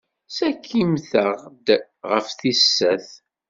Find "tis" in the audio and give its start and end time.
2.39-2.63